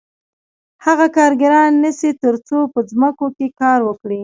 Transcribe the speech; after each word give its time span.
هغه 0.85 1.05
کارګران 1.17 1.71
نیسي 1.83 2.11
تر 2.23 2.35
څو 2.47 2.57
په 2.73 2.79
ځمکو 2.91 3.27
کې 3.37 3.47
کار 3.61 3.79
وکړي 3.87 4.19